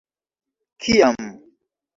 kiam 0.85 1.19